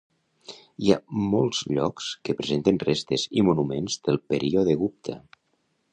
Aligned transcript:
Hi 0.85 0.87
ha 0.93 0.97
molts 1.33 1.59
llocs 1.75 2.07
que 2.29 2.35
presenten 2.41 2.81
restes 2.87 3.27
i 3.43 3.47
monuments 3.51 4.03
del 4.09 4.19
període 4.33 4.79
gupta. 4.85 5.19